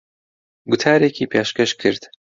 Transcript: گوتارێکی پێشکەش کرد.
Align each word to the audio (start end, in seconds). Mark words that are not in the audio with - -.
گوتارێکی 0.71 1.29
پێشکەش 1.31 1.71
کرد. 1.81 2.03